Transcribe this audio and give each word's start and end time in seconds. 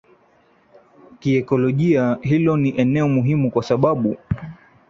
Kiekolojia 1.19 2.17
hilo 2.21 2.57
ni 2.57 2.73
eneo 2.77 3.07
muhimu 3.09 3.51
kwa 3.51 3.63
sababu 3.63 4.17